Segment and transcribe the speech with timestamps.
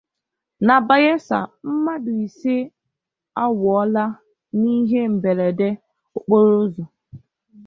[0.65, 1.37] Na Bayelsa,
[1.73, 2.55] Mmadụ Ise
[3.41, 4.03] Anwụọla
[4.59, 5.67] n'Ihe Mberede
[6.17, 6.83] Okporoụzọ